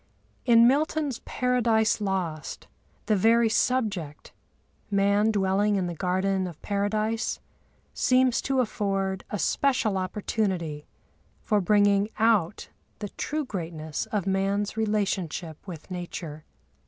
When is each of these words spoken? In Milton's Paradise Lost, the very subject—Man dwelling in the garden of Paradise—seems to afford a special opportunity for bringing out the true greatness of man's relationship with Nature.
In 0.45 0.65
Milton's 0.67 1.19
Paradise 1.25 2.01
Lost, 2.01 2.67
the 3.05 3.15
very 3.15 3.49
subject—Man 3.49 5.29
dwelling 5.29 5.75
in 5.75 5.85
the 5.85 5.93
garden 5.93 6.47
of 6.47 6.59
Paradise—seems 6.63 8.41
to 8.41 8.61
afford 8.61 9.23
a 9.29 9.37
special 9.37 9.99
opportunity 9.99 10.87
for 11.43 11.61
bringing 11.61 12.09
out 12.17 12.69
the 12.97 13.09
true 13.09 13.45
greatness 13.45 14.07
of 14.07 14.25
man's 14.25 14.75
relationship 14.75 15.57
with 15.67 15.91
Nature. 15.91 16.45